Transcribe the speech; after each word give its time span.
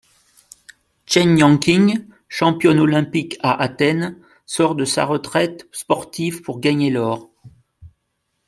Chen 1.05 1.37
Yanqing, 1.37 2.07
championne 2.27 2.79
olympique 2.79 3.37
à 3.43 3.61
Athènes, 3.61 4.19
sort 4.47 4.73
de 4.73 4.83
sa 4.83 5.05
retraite 5.05 5.69
sportive 5.71 6.41
pour 6.41 6.59
gagner 6.59 6.89
l'or. 6.89 7.29